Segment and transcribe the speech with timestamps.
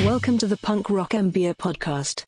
[0.00, 2.24] Welcome to the Punk Rock MBA Podcast.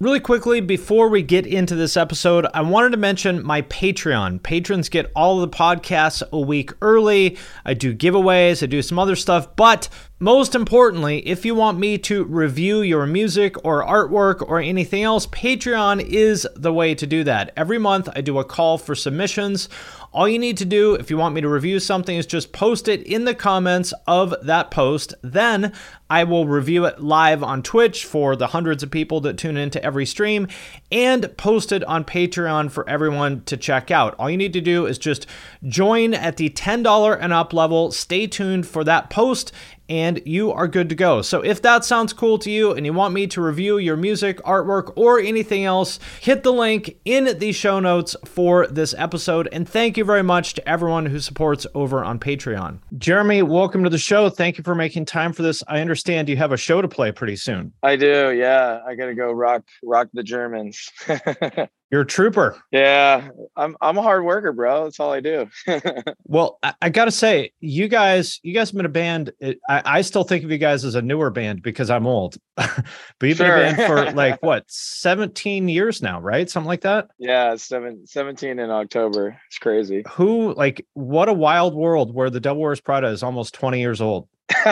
[0.00, 4.42] Really quickly, before we get into this episode, I wanted to mention my Patreon.
[4.42, 7.38] Patrons get all the podcasts a week early.
[7.64, 9.88] I do giveaways, I do some other stuff, but
[10.22, 15.26] most importantly, if you want me to review your music or artwork or anything else,
[15.26, 17.52] Patreon is the way to do that.
[17.56, 19.68] Every month, I do a call for submissions.
[20.12, 22.86] All you need to do if you want me to review something is just post
[22.86, 25.14] it in the comments of that post.
[25.22, 25.72] Then
[26.08, 29.82] I will review it live on Twitch for the hundreds of people that tune into
[29.84, 30.46] every stream
[30.90, 34.14] and posted on Patreon for everyone to check out.
[34.18, 35.26] All you need to do is just
[35.66, 37.90] join at the $10 and up level.
[37.90, 39.52] Stay tuned for that post
[39.92, 41.20] and you are good to go.
[41.20, 44.38] So if that sounds cool to you and you want me to review your music,
[44.38, 49.50] artwork, or anything else, hit the link in the show notes for this episode.
[49.52, 52.78] And thank you very much to everyone who supports over on Patreon.
[52.96, 54.30] Jeremy, welcome to the show.
[54.30, 55.62] Thank you for making time for this.
[55.68, 57.74] I understand you have a show to play pretty soon.
[57.82, 58.32] I do.
[58.34, 60.88] Yeah, I got to go rock rock the Germans.
[61.92, 62.56] You're a trooper.
[62.70, 64.84] Yeah, I'm I'm a hard worker, bro.
[64.84, 65.50] That's all I do.
[66.24, 69.30] well, I, I, gotta say, you guys, you guys have been a band.
[69.42, 72.38] Eh, I, I still think of you guys as a newer band because I'm old,
[72.56, 72.82] but
[73.20, 73.46] you've sure.
[73.46, 76.48] been a band for like what 17 years now, right?
[76.48, 77.08] Something like that.
[77.18, 79.38] Yeah, seven, 17 in October.
[79.48, 80.02] It's crazy.
[80.12, 84.00] Who like what a wild world where the Devil Wears Prada is almost 20 years
[84.00, 84.28] old.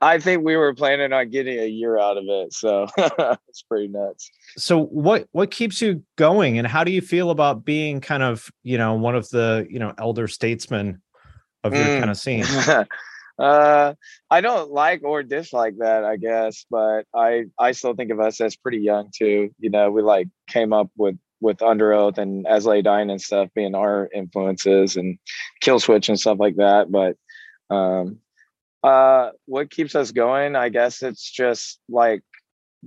[0.00, 2.86] I think we were planning on getting a year out of it, so
[3.48, 4.30] it's pretty nuts.
[4.56, 8.50] So what what keeps you going, and how do you feel about being kind of
[8.62, 11.00] you know one of the you know elder statesmen
[11.64, 11.98] of your mm.
[11.98, 12.44] kind of scene?
[13.38, 13.94] uh,
[14.30, 18.40] I don't like or dislike that, I guess, but I I still think of us
[18.40, 19.50] as pretty young too.
[19.58, 23.48] You know, we like came up with with Underoath and As Lay Dying and stuff
[23.54, 25.18] being our influences and
[25.62, 27.16] Killswitch and stuff like that, but
[27.74, 28.20] um
[28.86, 30.54] uh, what keeps us going?
[30.54, 32.22] I guess it's just like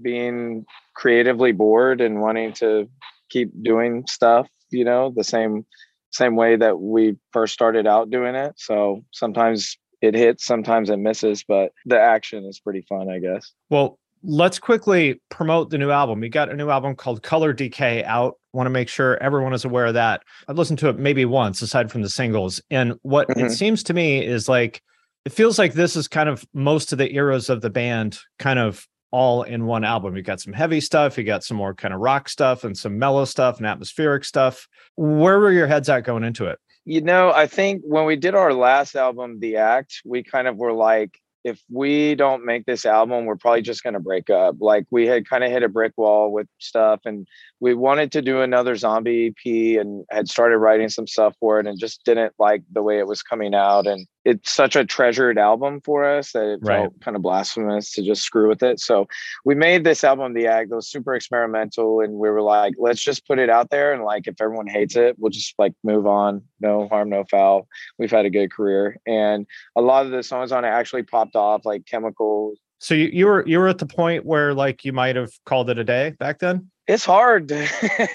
[0.02, 0.66] being
[0.96, 2.90] creatively bored and wanting to
[3.30, 5.66] keep doing stuff, you know, the same
[6.12, 8.54] same way that we first started out doing it.
[8.58, 13.52] So sometimes it hits, sometimes it misses, but the action is pretty fun, I guess.
[13.70, 16.24] Well, let's quickly promote the new album.
[16.24, 18.40] You got a new album called Color Decay out.
[18.54, 20.24] Want to make sure everyone is aware of that.
[20.48, 22.60] I've listened to it maybe once aside from the singles.
[22.72, 23.46] And what mm-hmm.
[23.46, 24.82] it seems to me is like
[25.26, 28.60] it feels like this is kind of most of the eras of the band kind
[28.60, 30.16] of all in one album.
[30.16, 32.98] You got some heavy stuff, you got some more kind of rock stuff and some
[32.98, 34.68] mellow stuff and atmospheric stuff.
[34.96, 36.60] Where were your heads at going into it?
[36.86, 40.58] You know, I think when we did our last album, The Act, we kind of
[40.58, 44.56] were like, if we don't make this album, we're probably just going to break up.
[44.60, 47.28] Like we had kind of hit a brick wall with stuff and
[47.60, 51.68] we wanted to do another zombie EP and had started writing some stuff for it
[51.68, 53.88] and just didn't like the way it was coming out.
[53.88, 56.82] And it's such a treasured album for us that it right.
[56.82, 58.80] felt kind of blasphemous to just screw with it.
[58.80, 59.08] So
[59.46, 62.02] we made this album, The Act, that was super experimental.
[62.02, 63.94] And we were like, let's just put it out there.
[63.94, 66.44] And like, if everyone hates it, we'll just like move on.
[66.60, 67.68] No harm, no foul.
[67.98, 68.98] We've had a good career.
[69.08, 72.60] And a lot of the songs on it actually popped off like chemicals.
[72.82, 75.70] So you, you were you were at the point where like you might have called
[75.70, 76.70] it a day back then?
[76.90, 77.68] it's hard to,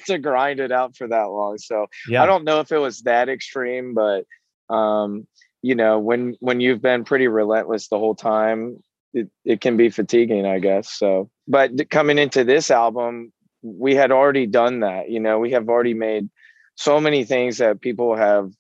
[0.07, 1.57] to grind it out for that long.
[1.59, 2.23] So yeah.
[2.23, 4.25] I don't know if it was that extreme, but
[4.69, 5.27] um,
[5.65, 8.83] you know, when when you've been pretty relentless the whole time,
[9.15, 10.91] it, it can be fatiguing, I guess.
[10.91, 13.33] So, but coming into this album,
[13.63, 15.09] we had already done that.
[15.09, 16.29] You know, we have already made
[16.75, 18.51] so many things that people have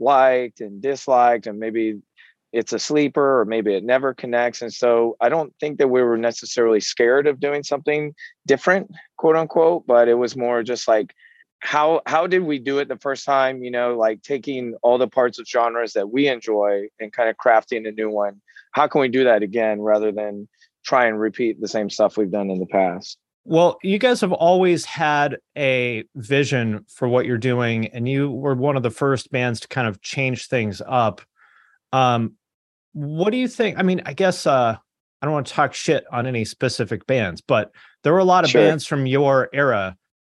[0.00, 2.00] liked and disliked, and maybe
[2.52, 4.60] it's a sleeper or maybe it never connects.
[4.60, 8.16] And so I don't think that we were necessarily scared of doing something
[8.48, 11.14] different, quote unquote, but it was more just like,
[11.60, 15.08] how how did we do it the first time you know like taking all the
[15.08, 18.40] parts of genres that we enjoy and kind of crafting a new one?
[18.72, 20.48] How can we do that again rather than
[20.84, 23.18] try and repeat the same stuff we've done in the past?
[23.44, 28.54] Well you guys have always had a vision for what you're doing and you were
[28.54, 31.20] one of the first bands to kind of change things up.
[31.92, 32.34] Um
[32.94, 34.74] what do you think i mean i guess uh
[35.20, 37.70] i don't want to talk shit on any specific bands but
[38.02, 38.62] there were a lot of Sure.
[38.62, 39.94] bands from your era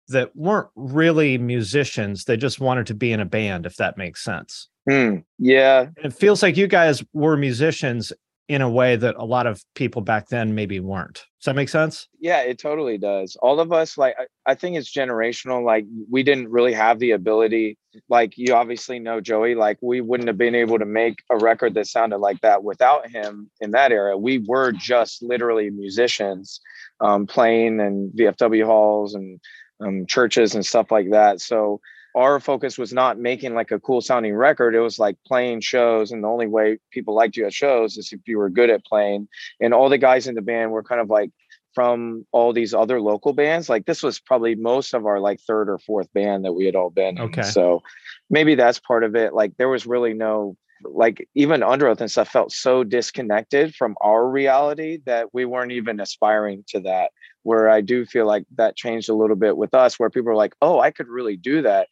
[0.10, 4.24] that weren't really musicians they just wanted to be in a band if that makes
[4.24, 5.18] sense Hmm.
[5.38, 8.12] yeah And it feels like you guys were musicians
[8.50, 11.70] in a way that a lot of people back then maybe weren't does that make
[11.70, 13.36] sense Yeah, it totally does.
[13.42, 15.64] All of us, like, I, I think it's generational.
[15.66, 20.28] Like, we didn't really have the ability, like, you obviously know Joey, like, we wouldn't
[20.28, 23.92] have been able to make a record that sounded like that without him in that
[23.92, 24.16] era.
[24.20, 26.60] We were just literally musicians
[27.00, 29.40] um, playing in VFW halls and
[29.82, 31.42] um, churches and stuff like that.
[31.42, 31.82] So,
[32.14, 34.76] our focus was not making like a cool sounding record.
[34.76, 36.12] It was like playing shows.
[36.12, 38.84] And the only way people liked you at shows is if you were good at
[38.84, 39.30] playing.
[39.62, 41.32] And all the guys in the band were kind of like,
[41.74, 43.70] from all these other local bands.
[43.70, 46.76] Like this was probably most of our like third or fourth band that we had
[46.76, 47.18] all been.
[47.18, 47.24] in.
[47.24, 47.44] Okay.
[47.44, 47.82] So
[48.30, 49.34] maybe that's part of it.
[49.34, 54.28] Like there was really no like even Underoath and stuff felt so disconnected from our
[54.28, 57.12] reality that we weren't even aspiring to that.
[57.44, 60.36] Where I do feel like that changed a little bit with us, where people are
[60.36, 61.88] like, "Oh, I could really do that."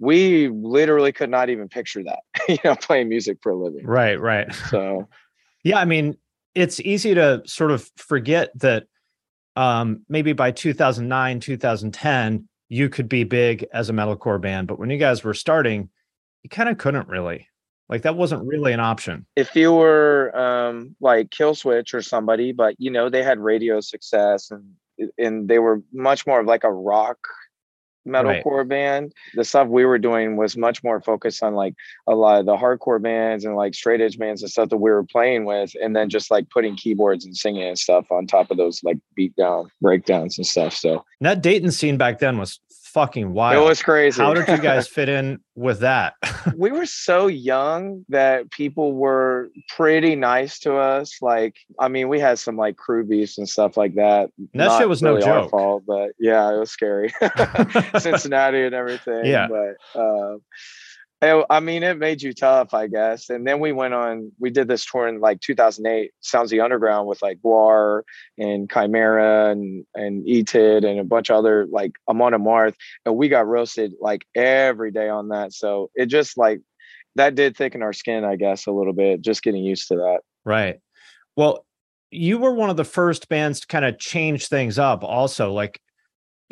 [0.00, 3.86] We literally could not even picture that, you know, playing music for a living.
[3.86, 5.08] right right So
[5.62, 6.16] Yeah, I mean,
[6.54, 8.84] it's easy to sort of forget that
[9.56, 14.90] um, maybe by 2009, 2010, you could be big as a metalcore band, but when
[14.90, 15.88] you guys were starting,
[16.42, 17.48] you kind of couldn't really.
[17.88, 19.26] Like that wasn't really an option.
[19.36, 24.50] if you were um like Killswitch or somebody, but you know, they had radio success
[24.50, 24.64] and
[25.18, 27.18] and they were much more of like a rock
[28.06, 29.12] metalcore band.
[29.34, 31.74] The stuff we were doing was much more focused on like
[32.06, 34.90] a lot of the hardcore bands and like straight edge bands and stuff that we
[34.90, 38.50] were playing with, and then just like putting keyboards and singing and stuff on top
[38.50, 40.74] of those like beat down breakdowns and stuff.
[40.74, 42.60] So And that Dayton scene back then was
[42.94, 43.62] fucking wild.
[43.62, 44.22] it was crazy.
[44.22, 46.14] How did you guys fit in with that?
[46.56, 51.18] we were so young that people were pretty nice to us.
[51.20, 54.30] Like, I mean, we had some like crew beefs and stuff like that.
[54.54, 55.50] That shit Not was no really our joke.
[55.50, 57.12] fault, but yeah, it was scary.
[57.98, 59.26] Cincinnati and everything.
[59.26, 59.48] Yeah.
[59.48, 60.36] But uh,
[61.24, 63.30] it- I mean, it made you tough, I guess.
[63.30, 67.06] And then we went on, we did this tour in like 2008, Sounds the Underground
[67.06, 68.02] with like Gwar
[68.38, 72.74] and Chimaira and, and ETID and a bunch of other like Amon Amarth.
[73.04, 75.52] And we got roasted like every day on that.
[75.52, 76.60] So it just like,
[77.16, 80.20] that did thicken our skin, I guess, a little bit, just getting used to that.
[80.44, 80.80] Right.
[81.36, 81.64] Well,
[82.10, 85.80] you were one of the first bands to kind of change things up also like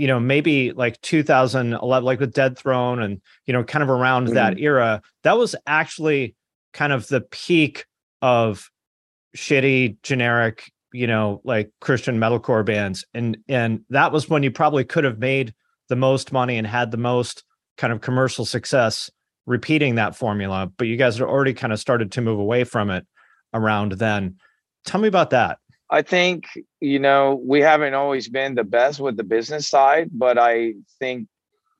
[0.02, 4.26] you know maybe like 2011 like with Dead Throne and you know kind of around
[4.28, 4.60] that mm.
[4.60, 6.34] era that was actually
[6.72, 7.86] kind of the peak
[8.20, 8.68] of
[9.36, 14.84] shitty generic you know like Christian metalcore bands and and that was when you probably
[14.84, 15.54] could have made
[15.88, 17.44] the most money and had the most
[17.78, 19.08] kind of commercial success
[19.46, 22.90] repeating that formula but you guys had already kind of started to move away from
[22.90, 23.06] it
[23.54, 24.34] around then.
[24.84, 25.58] Tell me about that.
[25.92, 26.46] I think,
[26.80, 31.28] you know, we haven't always been the best with the business side, but I think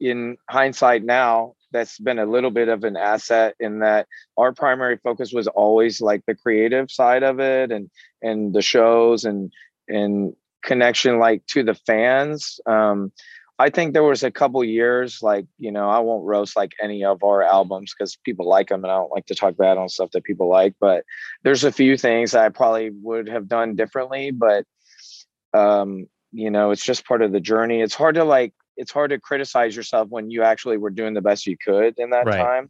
[0.01, 4.99] in hindsight now, that's been a little bit of an asset in that our primary
[4.99, 7.91] focus was always like the creative side of it and
[8.21, 9.51] and the shows and
[9.89, 12.61] and connection like to the fans.
[12.67, 13.13] Um
[13.63, 17.05] I think there was a couple years like, you know, I won't roast like any
[17.05, 19.89] of our albums because people like them and I don't like to talk bad on
[19.89, 21.05] stuff that people like, but
[21.45, 24.65] there's a few things I probably would have done differently, but
[25.55, 27.83] um, you know, it's just part of the journey.
[27.83, 31.21] It's hard to like it's hard to criticize yourself when you actually were doing the
[31.21, 32.41] best you could in that Right.
[32.41, 32.69] time.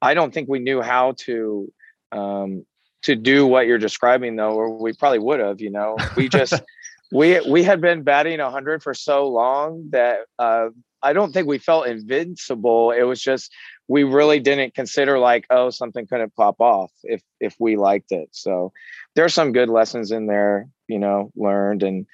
[0.00, 1.70] I don't think we knew how to
[2.12, 2.64] um
[3.02, 5.98] to do what you're describing though, or we probably would have, you know.
[6.16, 6.54] We just
[7.12, 10.68] we we had been batting 100 for so long that uh
[11.02, 12.90] I don't think we felt invincible.
[12.90, 13.52] It was just
[13.88, 18.28] we really didn't consider like oh something couldn't pop off if if we liked it.
[18.32, 18.72] So
[19.14, 22.06] there's some good lessons in there, you know, learned and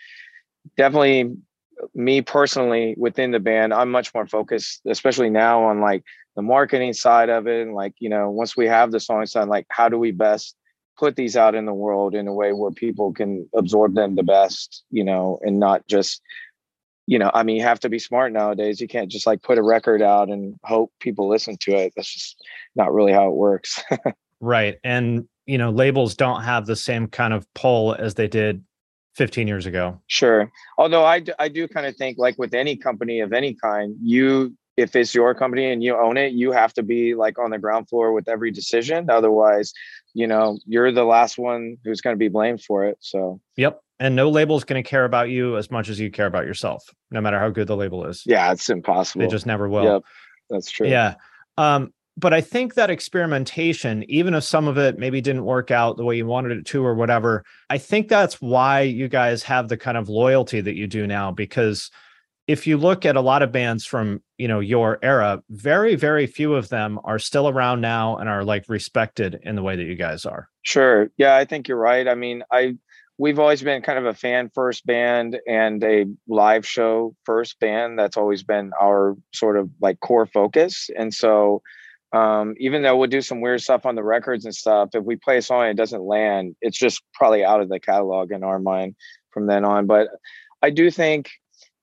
[0.77, 1.37] definitely
[1.95, 6.05] me personally within the band, I'm much more focused, especially now on like
[6.37, 7.63] the marketing side of it.
[7.63, 10.57] And like, you know, once we have the songs done, like how do we best
[11.01, 14.23] put these out in the world in a way where people can absorb them the
[14.23, 16.21] best, you know, and not just,
[17.07, 18.83] you know, I mean, you have to be smart nowadays.
[18.83, 21.95] You can't just like put a record out and hope people listen to it.
[21.97, 22.37] That's just
[22.77, 23.83] not really how it works.
[24.43, 24.79] Right.
[24.83, 28.65] And you know, labels don't have the same kind of pull as they did
[29.17, 30.01] 15 years ago.
[30.07, 30.51] Sure.
[30.79, 34.57] Although I, I do kind of think like with any company of any kind, you
[34.77, 37.59] if it's your company and you own it, you have to be like on the
[37.59, 39.11] ground floor with every decision.
[39.11, 39.75] Otherwise,
[40.15, 42.99] you know, you're the last one who's going to be blamed for it.
[43.01, 43.81] So, yep.
[43.99, 46.47] And no label is going to care about you as much as you care about
[46.47, 48.23] yourself, no matter how good the label is.
[48.25, 49.21] Yeah, it's impossible.
[49.23, 49.85] They just never will.
[49.85, 50.03] Yep.
[50.49, 50.89] That's true.
[50.89, 51.17] Yeah.
[51.59, 55.97] Um, but I think that experimentation, even if some of it maybe didn't work out
[55.97, 59.69] the way you wanted it to or whatever, I think that's why you guys have
[59.69, 61.31] the kind of loyalty that you do now.
[61.31, 61.91] Because
[62.51, 66.27] if you look at a lot of bands from you know your era, very very
[66.27, 69.85] few of them are still around now and are like respected in the way that
[69.85, 70.49] you guys are.
[70.63, 71.11] Sure.
[71.17, 72.09] Yeah, I think you're right.
[72.09, 72.77] I mean, I
[73.19, 77.97] we've always been kind of a fan first band and a live show first band.
[77.99, 80.91] That's always been our sort of like core focus.
[80.97, 81.63] And so
[82.13, 85.15] um, even though we'll do some weird stuff on the records and stuff, if we
[85.15, 88.43] play a song and it doesn't land, it's just probably out of the catalog in
[88.43, 88.97] our mind
[89.31, 89.87] from then on.
[89.87, 90.09] But
[90.63, 91.31] I do think,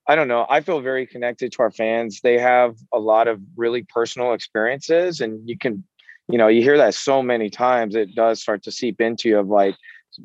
[0.08, 2.22] I don't know, I feel very connected to our fans.
[2.22, 5.84] They have a lot of really personal experiences, and you can,
[6.30, 9.40] you know, you hear that so many times, it does start to seep into you
[9.40, 9.76] of like,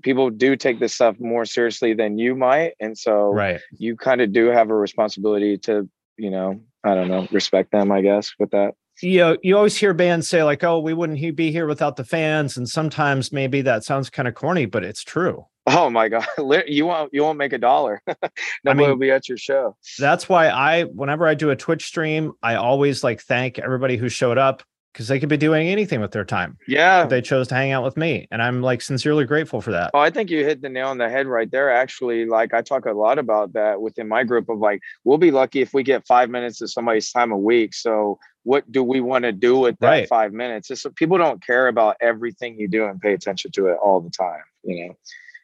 [0.03, 2.73] people do take this stuff more seriously than you might.
[2.81, 3.61] And so right.
[3.77, 7.93] you kind of do have a responsibility to, you know, I don't know, respect them,
[7.93, 11.37] I guess, with that you know, you always hear bands say like, "Oh, we wouldn't
[11.37, 15.03] be here without the fans," and sometimes maybe that sounds kind of corny, but it's
[15.03, 15.47] true.
[15.67, 16.27] Oh my god,
[16.67, 18.03] you won't you won't make a dollar.
[18.07, 18.25] Nobody
[18.67, 19.77] I mean, will be at your show.
[19.99, 24.09] That's why I, whenever I do a Twitch stream, I always like thank everybody who
[24.09, 26.59] showed up because they could be doing anything with their time.
[26.69, 27.07] Yeah.
[27.07, 28.29] They chose to hang out with me.
[28.31, 29.91] And I'm like sincerely grateful for that.
[29.95, 31.71] Oh, I think you hit the nail on the head right there.
[31.71, 35.31] Actually, like I talk a lot about that within my group of like, we'll be
[35.31, 37.73] lucky if we get five minutes of somebody's time a week.
[37.73, 40.09] So what do we want to do with that right.
[40.09, 40.71] five minutes?
[40.71, 44.11] It's, people don't care about everything you do and pay attention to it all the
[44.11, 44.43] time.
[44.63, 44.95] You know,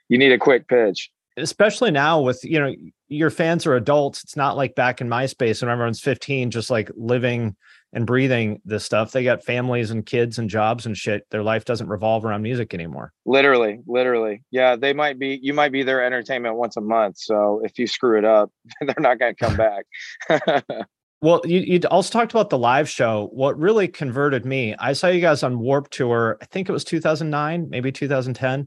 [0.09, 1.11] you need a quick pitch.
[1.37, 2.75] Especially now with, you know,
[3.07, 4.25] your fans are adults.
[4.25, 7.57] It's not like back in MySpace when everyone's 15, just like living
[7.93, 9.13] and breathing this stuff.
[9.13, 11.27] They got families and kids and jobs and shit.
[11.31, 13.13] Their life doesn't revolve around music anymore.
[13.25, 14.43] Literally, literally.
[14.51, 17.19] Yeah, they might be you might be their entertainment once a month.
[17.19, 18.51] So if you screw it up,
[18.81, 19.87] they're not going to come back.
[21.23, 23.31] well, you you also talked about the live show.
[23.33, 26.37] What really converted me, I saw you guys on Warp Tour.
[26.43, 28.67] I think it was 2009, maybe 2010.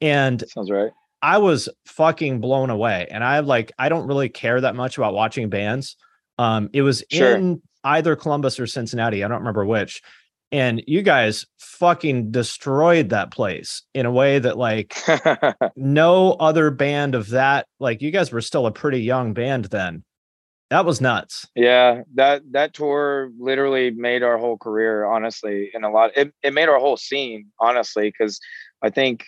[0.00, 0.92] And sounds right.
[1.22, 3.06] I was fucking blown away.
[3.10, 5.96] And I like I don't really care that much about watching bands.
[6.38, 7.36] Um, it was sure.
[7.36, 9.24] in either Columbus or Cincinnati.
[9.24, 10.02] I don't remember which.
[10.52, 14.96] And you guys fucking destroyed that place in a way that like
[15.76, 20.04] no other band of that, like you guys were still a pretty young band then.
[20.70, 21.46] That was nuts.
[21.54, 26.10] Yeah, that that tour literally made our whole career, honestly, in a lot.
[26.16, 28.40] It, it made our whole scene, honestly, because
[28.82, 29.24] I think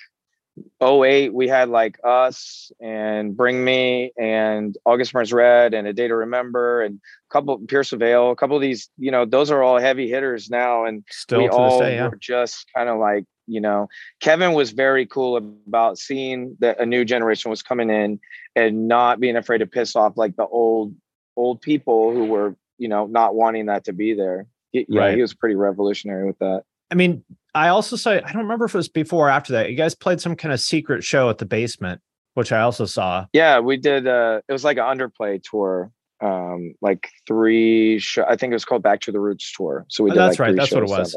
[0.82, 6.08] 08 we had like us and bring me and august burns red and a day
[6.08, 9.50] to remember and a couple Pierce the Veil a couple of these you know those
[9.50, 12.08] are all heavy hitters now and still we all day, yeah.
[12.08, 13.88] were just kind of like you know
[14.20, 18.18] kevin was very cool about seeing that a new generation was coming in
[18.54, 20.94] and not being afraid to piss off like the old
[21.36, 25.16] old people who were you know not wanting that to be there he, yeah, right.
[25.16, 27.24] he was pretty revolutionary with that I mean,
[27.56, 29.70] I also saw, I don't remember if it was before or after that.
[29.70, 32.02] You guys played some kind of secret show at the basement,
[32.34, 33.24] which I also saw.
[33.32, 34.06] Yeah, we did.
[34.06, 38.66] Uh, it was like an underplay tour, um, like three, sh- I think it was
[38.66, 39.86] called Back to the Roots tour.
[39.88, 40.20] So we oh, did.
[40.20, 40.56] that's like right.
[40.56, 41.16] That's what it was.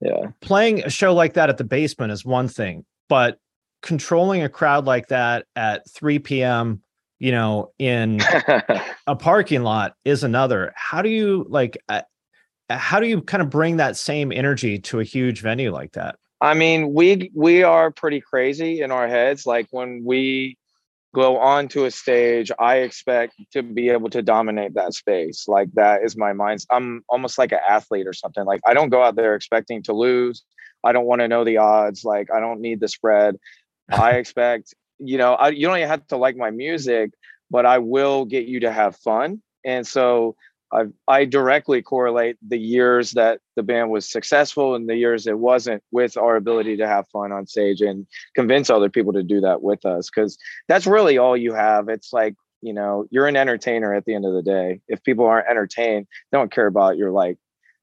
[0.00, 0.30] Yeah.
[0.40, 3.38] Playing a show like that at the basement is one thing, but
[3.82, 6.80] controlling a crowd like that at 3 p.m.,
[7.18, 8.22] you know, in
[9.06, 10.72] a parking lot is another.
[10.74, 11.76] How do you like?
[12.70, 15.92] Uh, how do you kind of bring that same energy to a huge venue like
[15.92, 16.16] that?
[16.40, 19.44] I mean, we we are pretty crazy in our heads.
[19.44, 20.56] Like when we
[21.12, 25.48] go onto a stage, I expect to be able to dominate that space.
[25.48, 26.64] Like that is my mind.
[26.70, 28.44] I'm almost like an athlete or something.
[28.44, 30.44] Like I don't go out there expecting to lose.
[30.84, 32.04] I don't want to know the odds.
[32.04, 33.36] Like I don't need the spread.
[33.90, 37.10] I expect, you know, I, you don't even have to like my music,
[37.50, 39.42] but I will get you to have fun.
[39.64, 40.36] And so
[40.72, 45.38] I I directly correlate the years that the band was successful and the years it
[45.38, 49.40] wasn't with our ability to have fun on stage and convince other people to do
[49.40, 51.88] that with us because that's really all you have.
[51.88, 54.80] It's like you know you're an entertainer at the end of the day.
[54.88, 57.38] If people aren't entertained, they don't care about your like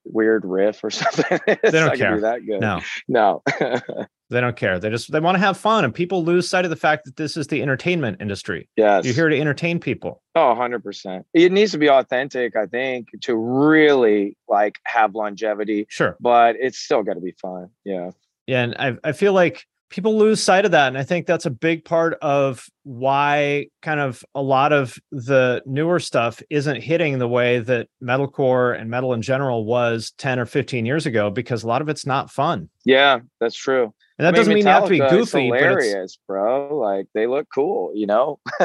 [0.06, 1.40] weird riff or something.
[1.46, 2.22] they don't care.
[2.22, 2.62] that good.
[2.62, 3.44] No, no.
[4.30, 4.78] They don't care.
[4.78, 7.16] They just they want to have fun, and people lose sight of the fact that
[7.16, 8.68] this is the entertainment industry.
[8.76, 10.22] Yes, you're here to entertain people.
[10.36, 11.26] Oh, 100 percent.
[11.34, 15.86] It needs to be authentic, I think, to really like have longevity.
[15.90, 17.70] Sure, but it's still got to be fun.
[17.86, 18.12] Yeah.
[18.48, 21.46] Yeah, and I I feel like people lose sight of that and i think that's
[21.46, 27.20] a big part of why kind of a lot of the newer stuff isn't hitting
[27.20, 31.64] the way that metalcore and metal in general was 10 or 15 years ago because
[31.64, 34.66] a lot of it's not fun yeah that's true and that I mean, doesn't mean
[34.66, 38.40] you have to be goofy hilarious bro like they look cool you know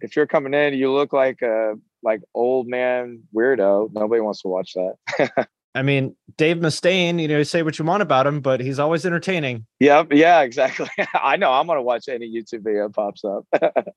[0.00, 4.48] if you're coming in you look like a like old man weirdo nobody wants to
[4.48, 8.60] watch that I mean, Dave Mustaine, you know, say what you want about him, but
[8.60, 9.66] he's always entertaining.
[9.80, 10.12] Yep.
[10.12, 10.88] Yeah, exactly.
[11.14, 11.52] I know.
[11.52, 13.44] I'm going to watch any YouTube video pops up.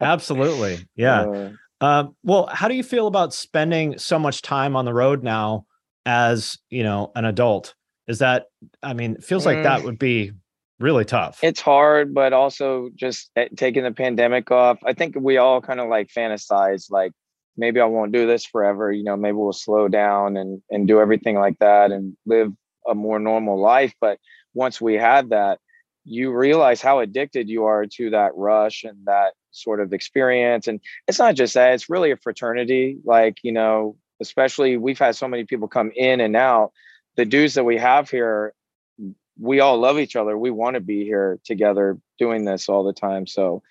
[0.02, 0.80] Absolutely.
[0.96, 1.22] Yeah.
[1.22, 5.22] Uh, um, well, how do you feel about spending so much time on the road
[5.24, 5.66] now
[6.04, 7.76] as, you know, an adult?
[8.08, 8.46] Is that,
[8.82, 10.32] I mean, it feels like mm, that would be
[10.80, 11.40] really tough.
[11.44, 14.80] It's hard, but also just eh, taking the pandemic off.
[14.86, 17.12] I think we all kind of like fantasize like,
[17.58, 18.92] maybe I won't do this forever.
[18.92, 22.52] You know, maybe we'll slow down and and do everything like that and live
[22.88, 23.94] a more normal life.
[24.00, 24.20] But
[24.54, 25.60] once we had that,
[26.06, 30.68] you realize how addicted you are to that rush and that sort of experience.
[30.68, 32.98] And it's not just that; it's really a fraternity.
[33.04, 36.72] Like you know, especially we've had so many people come in and out.
[37.16, 38.54] The dudes that we have here,
[39.40, 40.38] we all love each other.
[40.38, 43.28] We want to be here together doing this all the time.
[43.28, 43.64] So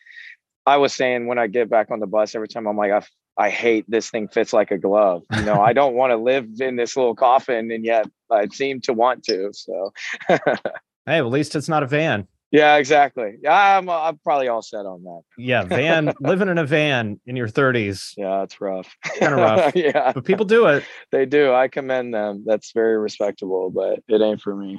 [0.67, 3.03] I was saying when I get back on the bus, every time I'm like, I
[3.39, 5.23] I hate this thing fits like a glove.
[5.35, 8.81] You know, I don't want to live in this little coffin, and yet I seem
[8.83, 9.51] to want to.
[9.53, 9.93] So,
[10.29, 10.39] hey,
[11.07, 12.27] at least it's not a van.
[12.51, 13.37] Yeah, exactly.
[13.43, 15.21] Yeah, I'm uh, I'm probably all set on that.
[15.37, 18.15] Yeah, van living in a van in your 30s.
[18.17, 18.97] Yeah, it's rough.
[19.19, 19.73] Kind of rough.
[19.77, 20.85] yeah, but people do it.
[21.11, 21.53] They do.
[21.53, 22.45] I commend them.
[22.47, 24.79] That's very respectable, but it ain't for me.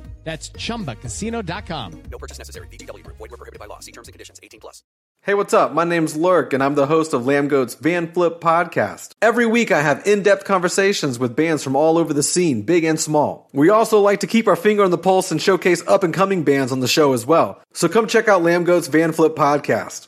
[0.23, 2.03] That's ChumbaCasino.com.
[2.11, 2.67] No purchase necessary.
[2.67, 3.05] VGW.
[3.05, 3.79] Void were prohibited by law.
[3.79, 4.39] See terms and conditions.
[4.41, 4.83] 18 plus.
[5.23, 5.71] Hey, what's up?
[5.71, 9.11] My name's Lurk, and I'm the host of Lambgoat's Van Flip podcast.
[9.21, 12.99] Every week, I have in-depth conversations with bands from all over the scene, big and
[12.99, 13.47] small.
[13.53, 16.79] We also like to keep our finger on the pulse and showcase up-and-coming bands on
[16.79, 17.61] the show as well.
[17.71, 20.07] So come check out Lambgoat's Van Flip podcast.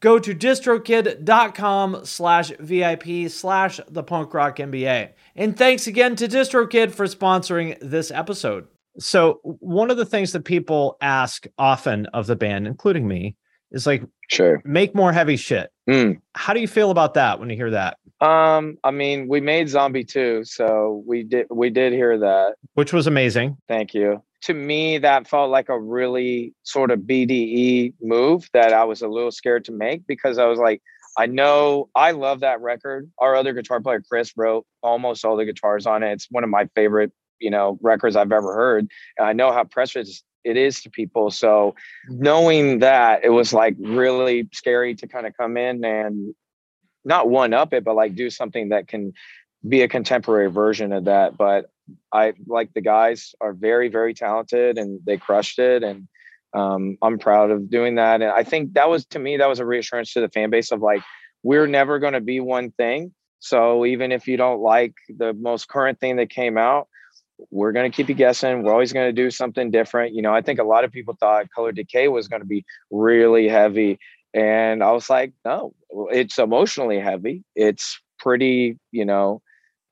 [0.00, 5.10] go to distrokid.com slash VIP slash the punk rock MBA.
[5.36, 8.66] And thanks again to DistroKid for sponsoring this episode.
[8.98, 13.36] So, one of the things that people ask often of the band, including me,
[13.70, 15.70] is like, sure, make more heavy shit.
[15.88, 16.20] Mm.
[16.34, 17.98] How do you feel about that when you hear that?
[18.20, 22.92] Um, I mean, we made Zombie 2, so we did we did hear that, which
[22.92, 23.56] was amazing.
[23.68, 24.22] Thank you.
[24.42, 29.08] To me, that felt like a really sort of BDE move that I was a
[29.08, 30.80] little scared to make because I was like,
[31.16, 33.10] I know I love that record.
[33.18, 36.12] Our other guitar player, Chris, wrote almost all the guitars on it.
[36.12, 38.88] It's one of my favorite, you know, records I've ever heard.
[39.16, 41.30] And I know how precious it is to people.
[41.30, 41.74] So
[42.08, 42.22] mm-hmm.
[42.22, 46.34] knowing that, it was like really scary to kind of come in and
[47.04, 49.12] not one up it, but like do something that can
[49.66, 51.36] be a contemporary version of that.
[51.36, 51.70] But
[52.12, 55.82] I like the guys are very, very talented and they crushed it.
[55.82, 56.08] And
[56.54, 58.22] um, I'm proud of doing that.
[58.22, 60.72] And I think that was to me, that was a reassurance to the fan base
[60.72, 61.02] of like,
[61.42, 63.12] we're never going to be one thing.
[63.40, 66.88] So even if you don't like the most current thing that came out,
[67.50, 68.62] we're going to keep you guessing.
[68.62, 70.14] We're always going to do something different.
[70.14, 72.64] You know, I think a lot of people thought Color Decay was going to be
[72.90, 74.00] really heavy.
[74.34, 75.72] And I was like, no,
[76.10, 77.44] it's emotionally heavy.
[77.54, 79.40] It's pretty, you know,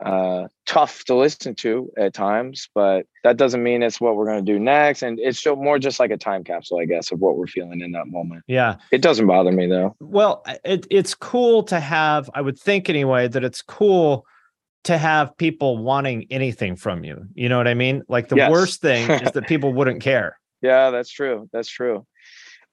[0.04, 4.44] uh, tough to listen to at times, but that doesn't mean it's what we're going
[4.44, 5.02] to do next.
[5.02, 7.80] And it's still more just like a time capsule, I guess, of what we're feeling
[7.80, 8.44] in that moment.
[8.46, 8.76] Yeah.
[8.90, 9.96] It doesn't bother me though.
[10.00, 14.26] Well, it, it's cool to have, I would think anyway, that it's cool
[14.84, 17.24] to have people wanting anything from you.
[17.34, 18.02] You know what I mean?
[18.08, 18.50] Like the yes.
[18.50, 20.38] worst thing is that people wouldn't care.
[20.62, 21.48] Yeah, that's true.
[21.52, 22.06] That's true.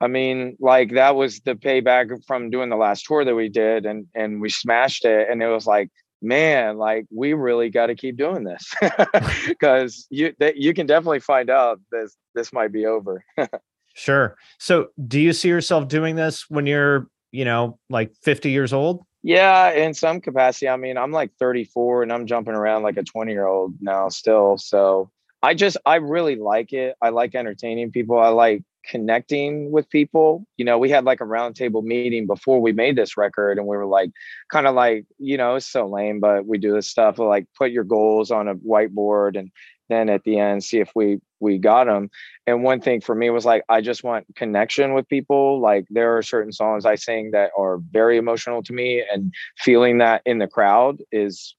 [0.02, 3.86] I mean, like that was the payback from doing the last tour that we did
[3.86, 5.90] and and we smashed it and it was like
[6.24, 8.74] man, like we really got to keep doing this
[9.48, 13.24] because you that you can definitely find out this this might be over.
[13.94, 14.38] sure.
[14.58, 19.04] So, do you see yourself doing this when you're, you know, like 50 years old?
[19.22, 20.68] Yeah, in some capacity.
[20.68, 24.10] I mean, I'm like 34 and I'm jumping around like a 20 year old now
[24.10, 24.58] still.
[24.58, 26.96] So, I just I really like it.
[27.02, 28.18] I like entertaining people.
[28.18, 30.46] I like connecting with people.
[30.58, 33.78] You know, we had like a roundtable meeting before we made this record, and we
[33.78, 34.12] were like,
[34.52, 37.72] kind of like, you know, it's so lame, but we do this stuff like put
[37.72, 39.52] your goals on a whiteboard and
[39.90, 42.10] then at the end see if we we got them
[42.48, 46.18] and one thing for me was like i just want connection with people like there
[46.18, 50.38] are certain songs i sing that are very emotional to me and feeling that in
[50.38, 51.56] the crowd is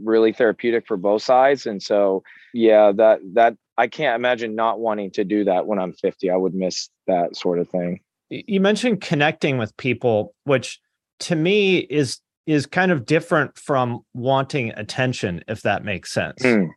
[0.00, 2.22] really therapeutic for both sides and so
[2.54, 6.30] yeah that that I can't imagine not wanting to do that when I'm 50.
[6.30, 8.00] I would miss that sort of thing.
[8.30, 10.80] You mentioned connecting with people, which
[11.20, 16.42] to me is is kind of different from wanting attention, if that makes sense.
[16.42, 16.70] Mm.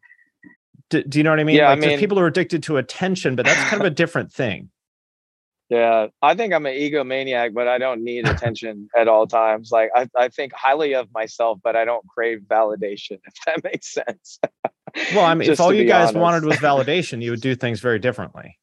[0.92, 1.56] Do, do, you know what I mean?
[1.56, 4.32] Yeah, like I mean, people are addicted to attention, but that's kind of a different
[4.32, 4.70] thing.
[5.70, 9.72] Yeah, I think I'm an egomaniac, but I don't need attention at all times.
[9.72, 13.92] Like I, I think highly of myself, but I don't crave validation, if that makes
[13.94, 14.40] sense.
[15.14, 16.20] well, I mean, if all you guys honest.
[16.20, 18.58] wanted was validation, you would do things very differently.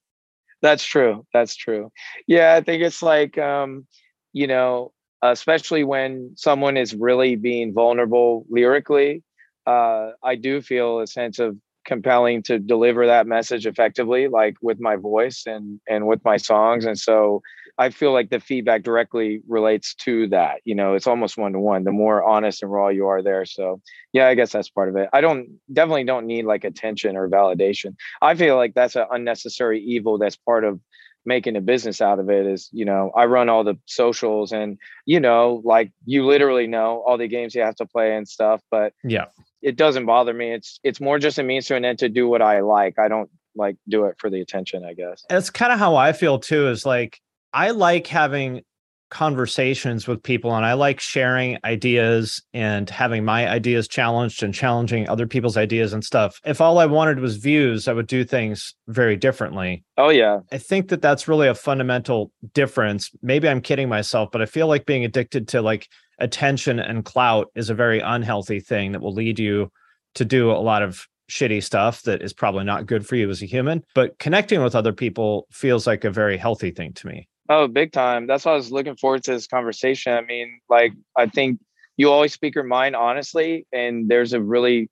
[0.60, 1.26] That's true.
[1.32, 1.90] That's true.
[2.28, 3.86] Yeah, I think it's like um,
[4.32, 9.24] you know, especially when someone is really being vulnerable lyrically,
[9.66, 14.81] uh, I do feel a sense of compelling to deliver that message effectively like with
[14.81, 17.42] my voice and and with my songs and so
[17.79, 21.59] i feel like the feedback directly relates to that you know it's almost one to
[21.59, 23.81] one the more honest and raw you are there so
[24.12, 25.09] yeah i guess that's part of it.
[25.12, 27.97] I don't definitely don't need like attention or validation.
[28.21, 30.81] I feel like that's an unnecessary evil that's part of
[31.25, 34.77] making a business out of it is you know i run all the socials and
[35.07, 38.61] you know like you literally know all the games you have to play and stuff
[38.73, 39.27] but yeah
[39.62, 40.53] it doesn't bother me.
[40.53, 42.98] It's it's more just a means to an end to do what I like.
[42.98, 45.25] I don't like do it for the attention, I guess.
[45.29, 47.20] That's kind of how I feel too, is like
[47.53, 48.62] I like having
[49.11, 55.07] conversations with people and I like sharing ideas and having my ideas challenged and challenging
[55.07, 56.40] other people's ideas and stuff.
[56.46, 59.85] If all I wanted was views, I would do things very differently.
[59.98, 60.38] Oh yeah.
[60.51, 63.11] I think that that's really a fundamental difference.
[63.20, 65.88] Maybe I'm kidding myself, but I feel like being addicted to like
[66.22, 69.70] attention and clout is a very unhealthy thing that will lead you
[70.14, 73.42] to do a lot of shitty stuff that is probably not good for you as
[73.42, 73.85] a human.
[73.94, 77.28] But connecting with other people feels like a very healthy thing to me.
[77.48, 78.26] Oh, big time.
[78.26, 80.12] That's why I was looking forward to this conversation.
[80.12, 81.61] I mean, like, I think
[81.96, 84.90] you always speak your mind honestly, and there's a really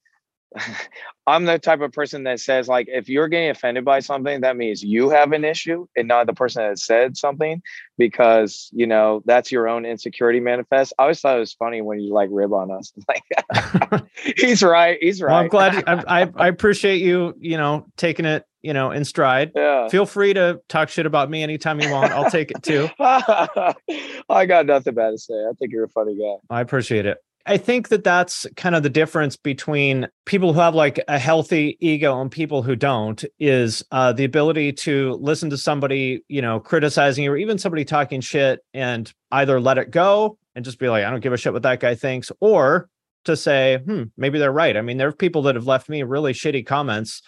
[1.31, 4.57] I'm the type of person that says like if you're getting offended by something, that
[4.57, 7.63] means you have an issue and not the person that said something
[7.97, 10.93] because you know that's your own insecurity manifest.
[10.99, 12.93] I always thought it was funny when you like rib on us.
[13.09, 14.05] Like
[14.37, 14.99] he's right.
[15.01, 15.31] He's right.
[15.31, 19.05] Well, I'm glad I, I, I appreciate you, you know, taking it, you know, in
[19.05, 19.53] stride.
[19.55, 19.89] Yeah.
[19.89, 22.13] Feel free to talk shit about me anytime you want.
[22.13, 22.89] I'll take it too.
[23.01, 25.35] I got nothing bad to say.
[25.35, 26.37] I think you're a funny guy.
[26.55, 27.19] I appreciate it.
[27.47, 31.77] I think that that's kind of the difference between people who have like a healthy
[31.81, 36.61] ego and people who don't is uh, the ability to listen to somebody, you know,
[36.61, 40.89] criticizing you or even somebody talking shit and either let it go and just be
[40.89, 42.89] like, I don't give a shit what that guy thinks, or
[43.25, 44.77] to say, hmm, maybe they're right.
[44.77, 47.23] I mean, there are people that have left me really shitty comments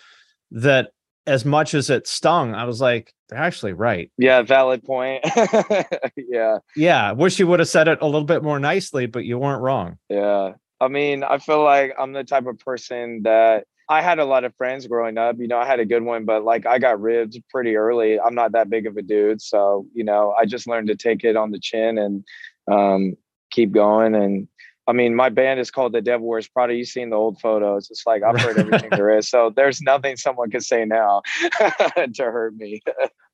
[0.51, 0.91] that
[1.27, 4.11] as much as it stung, I was like, they're actually right.
[4.19, 5.25] Yeah, valid point.
[6.17, 6.59] yeah.
[6.77, 7.13] Yeah.
[7.13, 9.99] Wish you would have said it a little bit more nicely, but you weren't wrong.
[10.11, 10.53] Yeah.
[10.81, 14.45] I mean, I feel like I'm the type of person that I had a lot
[14.45, 15.37] of friends growing up.
[15.39, 18.21] You know, I had a good one, but like I got ribbed pretty early.
[18.21, 19.41] I'm not that big of a dude.
[19.41, 22.25] So, you know, I just learned to take it on the chin and
[22.71, 23.17] um,
[23.51, 24.15] keep going.
[24.15, 24.49] And
[24.89, 26.75] I mean, my band is called the Devil Wears Prada.
[26.75, 27.89] You've seen the old photos.
[27.91, 29.29] It's like I've heard everything there is.
[29.29, 31.23] So there's nothing someone could say now
[31.97, 32.83] to hurt me.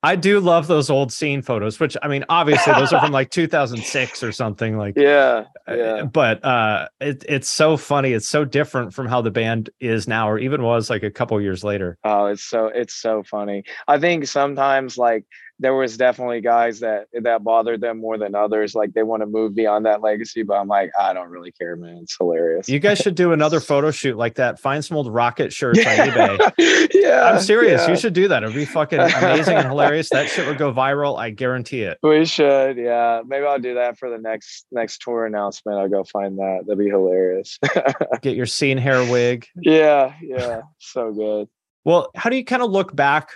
[0.03, 3.31] I do love those old scene photos, which I mean, obviously those are from like
[3.31, 4.95] 2006 or something like.
[5.09, 6.03] Yeah, uh, yeah.
[6.05, 8.13] But uh, it, it's so funny.
[8.13, 11.41] It's so different from how the band is now, or even was like a couple
[11.41, 11.97] years later.
[12.05, 13.65] Oh, it's so it's so funny.
[13.87, 15.25] I think sometimes like
[15.61, 18.75] there was definitely guys that that bothered them more than others.
[18.75, 21.75] Like they want to move beyond that legacy, but I'm like, I don't really care,
[21.77, 21.99] man.
[22.03, 22.69] It's hilarious.
[22.69, 24.61] You guys should do another photo shoot like that.
[24.61, 26.89] Find some old rocket shirts on eBay.
[26.95, 27.83] yeah, I'm serious.
[27.83, 27.91] yeah.
[27.91, 28.43] You should do that.
[28.43, 30.11] It'd be fucking amazing and hilarious.
[30.11, 31.19] That shit would go viral.
[31.19, 31.99] I guarantee it.
[32.03, 33.23] We should, yeah.
[33.27, 35.79] Maybe I'll do that for the next next tour announcement.
[35.79, 36.65] I'll go find that.
[36.67, 37.59] That'd be hilarious.
[38.23, 39.47] Get your scene hair wig.
[39.61, 40.63] yeah, yeah.
[40.79, 41.49] So good.
[41.85, 43.31] Well, how do you kind of look back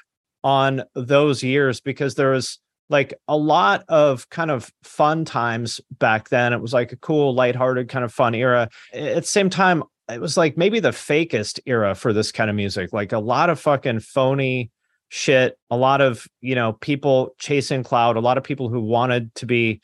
[0.45, 1.81] on those years?
[1.81, 6.53] Because there was like a lot of kind of fun times back then.
[6.53, 8.69] It was like a cool, lighthearted, kind of fun era.
[8.93, 12.57] At the same time, it was like maybe the fakest era for this kind of
[12.57, 12.93] music.
[12.93, 14.71] Like a lot of fucking phony
[15.09, 19.35] shit, a lot of, you know, people chasing cloud, a lot of people who wanted
[19.37, 19.81] to be,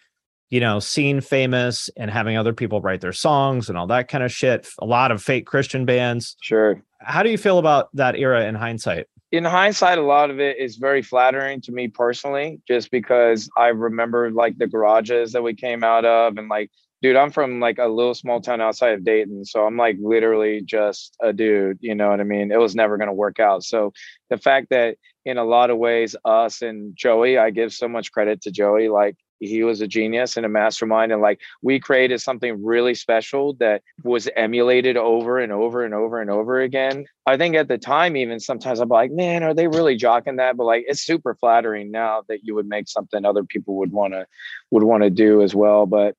[0.50, 4.24] you know, seen famous and having other people write their songs and all that kind
[4.24, 4.66] of shit.
[4.80, 6.36] A lot of fake Christian bands.
[6.42, 6.82] Sure.
[7.00, 9.06] How do you feel about that era in hindsight?
[9.30, 13.68] In hindsight, a lot of it is very flattering to me personally, just because I
[13.68, 16.70] remember like the garages that we came out of and like,
[17.02, 19.44] dude, I'm from like a little small town outside of Dayton.
[19.44, 22.50] So I'm like literally just a dude, you know what I mean?
[22.50, 23.64] It was never going to work out.
[23.64, 23.92] So
[24.30, 28.10] the fact that in a lot of ways, us and Joey, I give so much
[28.10, 32.20] credit to Joey, like he was a genius and a mastermind and like we created
[32.20, 37.06] something really special that was emulated over and over and over and over again.
[37.26, 40.56] I think at the time even sometimes i'm like man are they really jocking that?
[40.56, 44.14] But like it's super flattering now that you would make something other people would want
[44.14, 44.26] to
[44.70, 45.86] would want to do as well.
[45.86, 46.16] But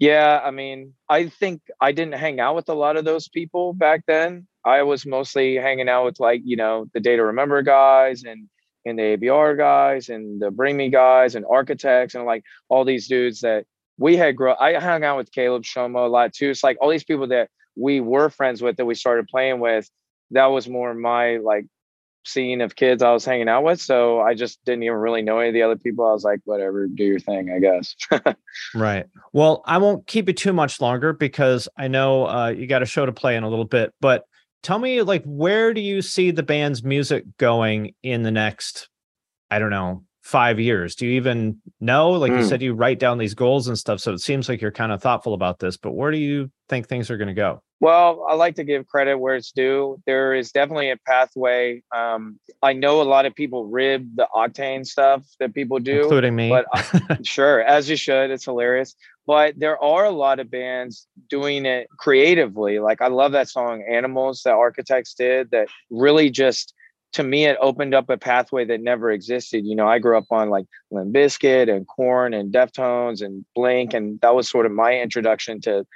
[0.00, 3.72] yeah i mean i think i didn't hang out with a lot of those people
[3.72, 4.46] back then.
[4.64, 8.48] I was mostly hanging out with like you know the day to remember guys and
[8.88, 13.08] and the ABR guys and the Bring Me guys and architects and like all these
[13.08, 13.64] dudes that
[13.98, 14.56] we had grown.
[14.60, 16.50] I hung out with Caleb Shomo a lot too.
[16.50, 19.90] It's like all these people that we were friends with that we started playing with.
[20.30, 21.66] That was more my like
[22.24, 23.80] scene of kids I was hanging out with.
[23.80, 26.06] So I just didn't even really know any of the other people.
[26.06, 27.96] I was like, whatever, do your thing, I guess.
[28.74, 29.06] right.
[29.32, 32.86] Well, I won't keep it too much longer because I know uh, you got a
[32.86, 34.24] show to play in a little bit, but
[34.62, 38.88] tell me like where do you see the band's music going in the next
[39.50, 40.94] i don't know five years?
[40.94, 42.10] Do you even know?
[42.10, 42.38] Like mm.
[42.38, 44.92] you said you write down these goals and stuff so it seems like you're kind
[44.92, 47.62] of thoughtful about this but where do you think things are going to go?
[47.80, 50.02] Well i like to give credit where it's due.
[50.04, 54.86] There is definitely a pathway um, i know a lot of people rib the octane
[54.86, 56.50] stuff that people do including me.
[56.50, 58.94] but uh, sure as you should it's hilarious
[59.28, 62.78] but there are a lot of bands doing it creatively.
[62.78, 66.72] Like I love that song Animals that Architects did that really just
[67.12, 69.66] to me it opened up a pathway that never existed.
[69.66, 73.92] You know, I grew up on like Limp Bizkit and Korn and Deftones and Blink
[73.92, 75.86] and that was sort of my introduction to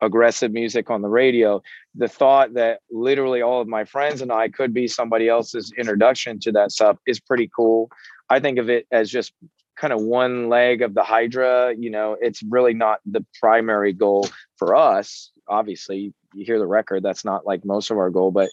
[0.00, 1.62] aggressive music on the radio.
[1.94, 6.40] The thought that literally all of my friends and I could be somebody else's introduction
[6.40, 7.88] to that stuff is pretty cool.
[8.28, 9.32] I think of it as just
[9.80, 14.28] kind of one leg of the hydra you know it's really not the primary goal
[14.58, 15.30] for us.
[15.48, 18.50] Obviously you hear the record that's not like most of our goal but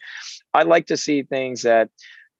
[0.53, 1.89] i like to see things that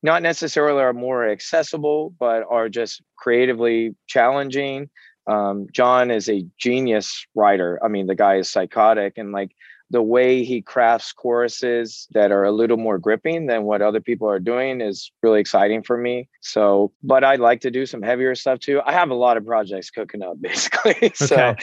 [0.02, 4.90] not necessarily are more accessible but are just creatively challenging.
[5.28, 7.80] Um, john is a genius writer.
[7.84, 9.52] I mean the guy is psychotic and like
[9.90, 14.30] the way he crafts choruses that are a little more gripping than what other people
[14.30, 16.28] are doing is really exciting for me.
[16.42, 18.82] So, but I'd like to do some heavier stuff too.
[18.86, 20.96] I have a lot of projects cooking up basically.
[20.98, 21.12] Okay.
[21.14, 21.56] so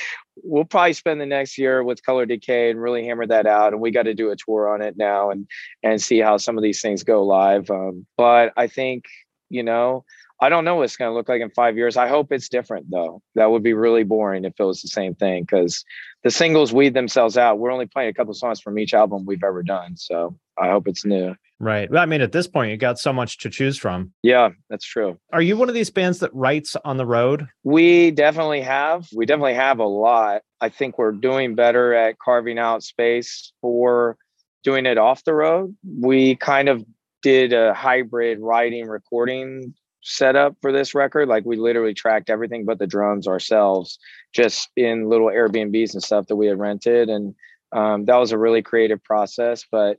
[0.42, 3.72] we'll probably spend the next year with Color Decay and really hammer that out.
[3.72, 5.46] And we got to do a tour on it now and
[5.82, 7.70] and see how some of these things go live.
[7.70, 9.04] Um, but I think,
[9.50, 10.04] you know,
[10.40, 11.97] I don't know what it's going to look like in five years.
[11.97, 13.23] I hope it's different, though.
[13.35, 15.85] That would be really boring if it was the same thing because
[16.23, 17.59] the singles weed themselves out.
[17.59, 19.97] We're only playing a couple songs from each album we've ever done.
[19.97, 21.35] So I hope it's new.
[21.61, 21.90] Right.
[21.90, 24.12] Well, I mean, at this point, you got so much to choose from.
[24.23, 25.18] Yeah, that's true.
[25.33, 27.47] Are you one of these bands that writes on the road?
[27.62, 29.07] We definitely have.
[29.14, 30.42] We definitely have a lot.
[30.61, 34.16] I think we're doing better at carving out space for
[34.64, 35.77] doing it off the road.
[35.99, 36.85] We kind of
[37.23, 41.28] did a hybrid writing recording setup for this record.
[41.28, 43.98] Like we literally tracked everything but the drums ourselves,
[44.32, 47.34] just in little Airbnbs and stuff that we had rented, and
[47.72, 49.64] um, that was a really creative process.
[49.70, 49.98] But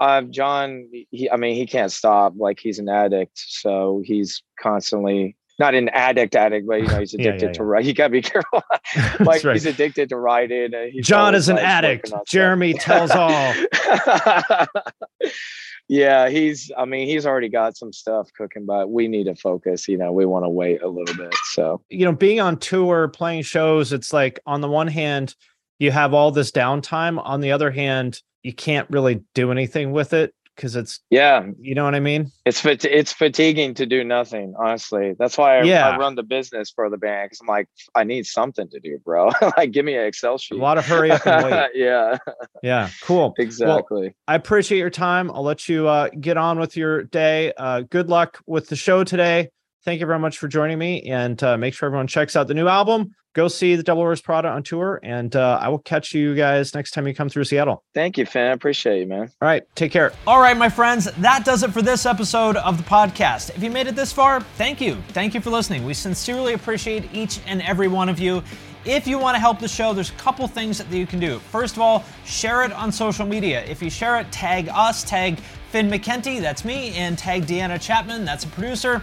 [0.00, 2.34] uh, John, he, I mean, he can't stop.
[2.36, 7.14] Like he's an addict, so he's constantly not an addict addict, but you know he's
[7.14, 7.52] Yeah, yeah, addicted yeah.
[7.52, 7.84] to ride.
[7.86, 8.62] You gotta be careful.
[9.20, 9.54] Like right.
[9.54, 10.16] he's addicted to
[10.92, 12.12] he's John is an like, addict.
[12.26, 13.54] Jeremy tells all.
[15.88, 16.70] Yeah, he's.
[16.76, 19.86] I mean, he's already got some stuff cooking, but we need to focus.
[19.88, 21.34] You know, we want to wait a little bit.
[21.52, 25.34] So you know, being on tour, playing shows, it's like on the one hand,
[25.78, 27.20] you have all this downtime.
[27.24, 31.74] On the other hand, you can't really do anything with it because it's, yeah, you
[31.74, 32.30] know what I mean?
[32.44, 34.54] it's fat- it's fatiguing to do nothing.
[34.58, 35.88] Honestly, that's why I, Yeah.
[35.88, 38.98] I run the business for the band because I'm like, I need something to do,
[39.04, 39.30] bro.
[39.56, 41.70] like, give me an Excel sheet A lot of hurry up and wait.
[41.74, 42.18] yeah,
[42.62, 43.34] Yeah, cool.
[43.38, 44.14] exactly.
[44.28, 45.30] I appreciate your time.
[45.30, 47.52] I'll let you uh, get on with your day.
[47.56, 49.50] Uh, good luck with the show today.
[49.84, 52.54] Thank you very much for joining me, and uh, make sure everyone checks out the
[52.54, 53.14] new album.
[53.34, 56.72] Go see the Devil Wears Prada on tour, and uh, I will catch you guys
[56.72, 57.84] next time you come through Seattle.
[57.92, 58.46] Thank you, Finn.
[58.46, 59.30] I appreciate you, man.
[59.42, 60.12] All right, take care.
[60.26, 63.54] All right, my friends, that does it for this episode of the podcast.
[63.56, 64.96] If you made it this far, thank you.
[65.08, 65.84] Thank you for listening.
[65.84, 68.42] We sincerely appreciate each and every one of you.
[68.86, 71.40] If you want to help the show, there's a couple things that you can do.
[71.50, 73.64] First of all, share it on social media.
[73.64, 78.24] If you share it, tag us, tag Finn McKenty, that's me, and tag Deanna Chapman,
[78.24, 79.02] that's a producer.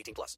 [0.01, 0.37] 18 plus.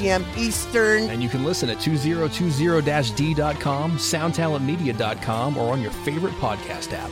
[0.00, 0.24] p.m.
[0.36, 1.08] Eastern.
[1.10, 7.10] And you can listen at 2020-d.com, soundtalentmedia.com, or on your favorite podcast app.